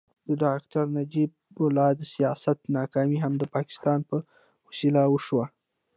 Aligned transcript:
د 0.27 0.29
ډاکټر 0.43 0.85
نجیب 0.97 1.31
الله 1.63 1.89
د 1.99 2.01
سیاست 2.13 2.57
ناکامي 2.77 3.17
هم 3.23 3.33
د 3.37 3.43
پاکستان 3.55 3.99
په 4.09 4.17
وسیله 4.67 5.01
وشوه. 5.09 5.45